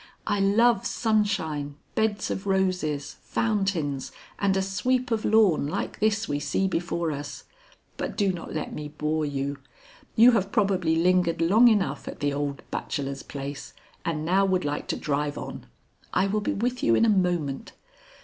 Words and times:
"I 0.25 0.39
love 0.39 0.83
sunshine, 0.87 1.75
beds 1.93 2.31
of 2.31 2.47
roses, 2.47 3.17
fountains, 3.21 4.11
and 4.39 4.57
a 4.57 4.61
sweep 4.63 5.11
of 5.11 5.23
lawn 5.23 5.67
like 5.67 5.99
this 5.99 6.27
we 6.27 6.39
see 6.39 6.67
before 6.67 7.11
us. 7.11 7.43
But 7.97 8.17
do 8.17 8.33
not 8.33 8.51
let 8.51 8.73
me 8.73 8.87
bore 8.87 9.27
you. 9.27 9.59
You 10.15 10.31
have 10.31 10.51
probably 10.51 10.95
lingered 10.95 11.39
long 11.39 11.67
enough 11.67 12.07
at 12.07 12.19
the 12.19 12.33
old 12.33 12.63
bachelor's 12.71 13.21
place 13.21 13.75
and 14.03 14.25
now 14.25 14.43
would 14.43 14.65
like 14.65 14.87
to 14.87 14.97
drive 14.97 15.37
on. 15.37 15.67
I 16.11 16.25
will 16.25 16.41
be 16.41 16.53
with 16.53 16.81
you 16.81 16.95
in 16.95 17.05
a 17.05 17.19
moment. 17.27 17.73